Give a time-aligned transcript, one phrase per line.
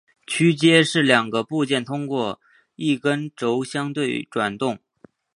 [0.25, 2.41] 枢接是两个部件通过
[2.75, 4.79] 一根轴相对转动。